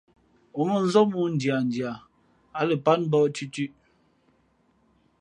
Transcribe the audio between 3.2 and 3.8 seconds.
tʉtʉ̄ʼ.